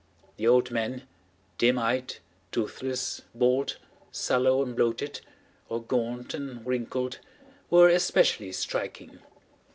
The 0.37 0.47
old 0.47 0.71
men, 0.71 1.03
dim 1.59 1.77
eyed, 1.77 2.15
toothless, 2.51 3.21
bald, 3.35 3.77
sallow, 4.11 4.63
and 4.63 4.75
bloated, 4.75 5.21
or 5.69 5.79
gaunt 5.79 6.33
and 6.33 6.65
wrinkled, 6.65 7.19
were 7.69 7.87
especially 7.87 8.51
striking. 8.51 9.19